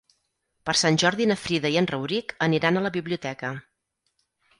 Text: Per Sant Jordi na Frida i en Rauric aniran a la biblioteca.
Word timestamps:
Per 0.69 0.73
Sant 0.79 0.95
Jordi 1.03 1.27
na 1.31 1.37
Frida 1.41 1.71
i 1.75 1.77
en 1.81 1.87
Rauric 1.91 2.33
aniran 2.47 2.79
a 2.79 2.83
la 2.87 2.93
biblioteca. 2.97 3.53